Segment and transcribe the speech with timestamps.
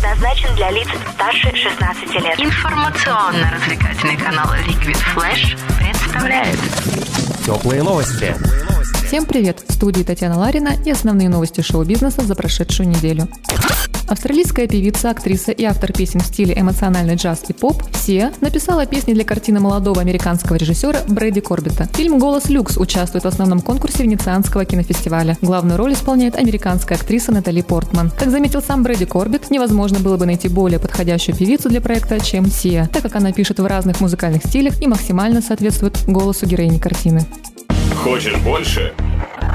[0.00, 2.38] предназначен для лиц старше 16 лет.
[2.40, 6.58] Информационно-развлекательный канал Liquid Flash представляет
[7.44, 8.34] Теплые новости.
[9.06, 9.62] Всем привет!
[9.68, 13.28] В студии Татьяна Ларина и основные новости шоу-бизнеса за прошедшую неделю.
[14.10, 19.14] Австралийская певица, актриса и автор песен в стиле эмоциональный джаз и поп Сия написала песни
[19.14, 21.88] для картины молодого американского режиссера Брэди Корбита.
[21.94, 25.38] Фильм «Голос люкс» участвует в основном конкурсе Венецианского кинофестиваля.
[25.42, 28.10] Главную роль исполняет американская актриса Натали Портман.
[28.10, 32.50] Как заметил сам Брэди Корбит, невозможно было бы найти более подходящую певицу для проекта, чем
[32.50, 37.24] Сия, так как она пишет в разных музыкальных стилях и максимально соответствует голосу героини картины.
[38.02, 38.92] Хочешь больше?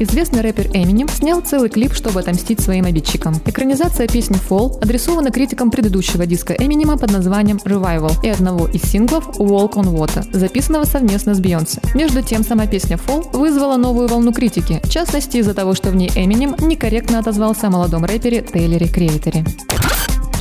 [0.00, 3.36] Известный рэпер Эминем снял целый клип, чтобы отомстить своим обидчикам.
[3.46, 9.28] Экранизация песни Fall адресована критикам предыдущего диска Эминема под названием Revival и одного из синглов
[9.38, 11.80] Walk on Water, записанного совместно с Бейонсе.
[11.94, 15.96] Между тем, сама песня Fall вызвала новую волну критики, в частности из-за того, что в
[15.96, 19.44] ней Эминем некорректно отозвался о молодом рэпере Тейлере Креаторе.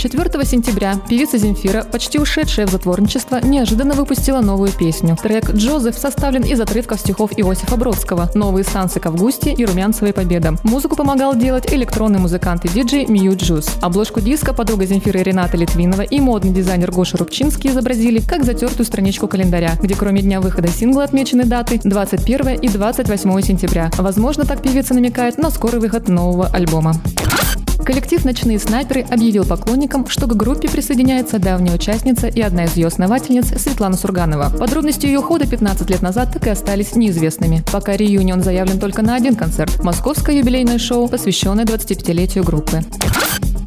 [0.04, 5.16] 4 сентября певица Земфира, почти ушедшая в затворничество, неожиданно выпустила новую песню.
[5.16, 10.58] Трек «Джозеф» составлен из отрывков стихов Иосифа Бродского, новые станцы к Августе и Румянцевой Победа.
[10.64, 13.70] Музыку помогал делать электронный музыкант и диджей Мью Джуз.
[13.82, 19.30] Обложку диска подруга Земфиры Рената Литвинова и модный дизайнер Гоша Рубчинский изобразили как затертую страничку
[19.30, 23.90] календаря, где кроме дня выхода сингла отмечены даты 21 и 28 сентября.
[23.98, 26.94] Возможно, так певица намекает на скорый выход нового альбома.
[27.86, 32.88] Коллектив «Ночные снайперы» объявил поклонникам, что к группе присоединяется давняя участница и одна из ее
[32.88, 34.56] основательниц Светлана Сурганова.
[34.58, 37.64] Подробности ее ухода 15 лет назад так и остались неизвестными.
[37.72, 42.84] Пока реюнион заявлен только на один концерт– московское юбилейное шоу, посвященное 25-летию группы.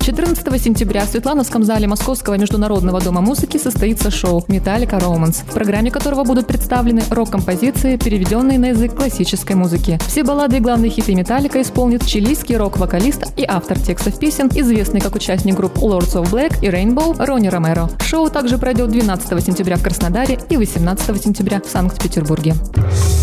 [0.06, 5.90] 14 сентября в Светлановском зале Московского международного дома музыки состоится шоу «Металлика Романс», в программе
[5.90, 9.98] которого будут представлены рок-композиции, переведенные на язык классической музыки.
[10.06, 15.16] Все баллады и главные хиты «Металлика» исполнит чилийский рок-вокалист и автор текстов песен, известный как
[15.16, 17.90] участник групп Lords of Black и Rainbow Ронни Ромеро.
[18.00, 22.54] Шоу также пройдет 12 сентября в Краснодаре и 18 сентября в Санкт-Петербурге.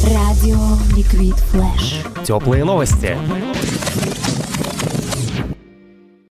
[0.04, 0.60] Радио
[0.98, 2.26] Liquid Flash.
[2.26, 3.18] Теплые новости.